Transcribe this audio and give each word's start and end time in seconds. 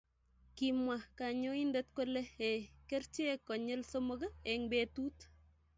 Kimwa 0.57 0.97
kanyoindet 1.17 1.87
kole 1.95 2.21
ee 2.49 2.57
kerchek 2.89 3.39
konyil 3.47 3.81
somok 3.91 4.21
eng' 4.51 4.69
betut 4.71 5.17